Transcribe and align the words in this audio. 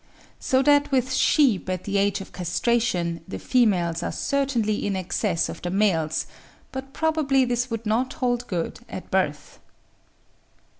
So 0.39 0.63
that 0.63 0.89
with 0.91 1.13
sheep 1.13 1.69
at 1.69 1.83
the 1.83 1.99
age 1.99 2.21
of 2.21 2.33
castration 2.33 3.21
the 3.27 3.37
females 3.37 4.01
are 4.01 4.11
certainly 4.11 4.83
in 4.83 4.95
excess 4.95 5.47
of 5.47 5.61
the 5.61 5.69
males, 5.69 6.25
but 6.71 6.91
probably 6.91 7.45
this 7.45 7.69
would 7.69 7.85
not 7.85 8.13
hold 8.13 8.47
good 8.47 8.79
at 8.89 9.11
birth. 9.11 9.59